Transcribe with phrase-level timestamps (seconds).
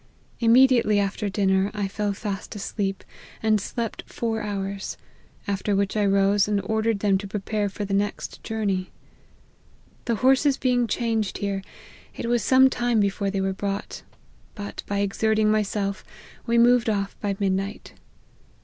[0.39, 3.03] Immediately after dinner I fell fast asleep,
[3.43, 4.97] and slept four hours;
[5.47, 8.89] after which I rose and order ed them to prepare for the next journey.
[10.05, 11.61] The horses being changed here,
[12.15, 14.01] it was some time before they were brought,
[14.55, 16.03] but by exerting myself,
[16.47, 17.93] we moved off by midnight.